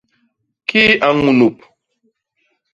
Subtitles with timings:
[0.67, 1.57] Kii a ñunup?